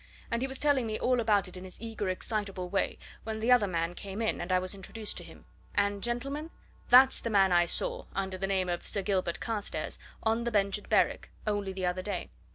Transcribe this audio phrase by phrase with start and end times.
[0.31, 3.51] And he was telling me all about it in his eager, excitable way when the
[3.51, 5.45] other man came in, and I was introduced to him.
[5.75, 6.49] And, gentlemen,
[6.89, 10.79] that's the man I saw under the name of Sir Gilbert Carstairs on the bench
[10.79, 12.31] at Berwick only the other day!